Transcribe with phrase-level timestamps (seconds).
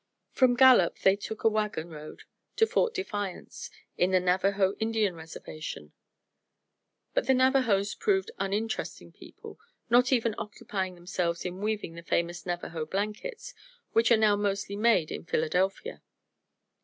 [0.31, 2.23] From Gallup they took a wagon road
[2.55, 3.69] to Fort Defiance,
[3.99, 5.91] in the Navajo Indian reservation;
[7.13, 9.59] but the Navajos proved uninteresting people,
[9.91, 13.53] not even occupying themselves in weaving the famous Navajo blankets,
[13.93, 16.01] which are now mostly made in Philadelphia.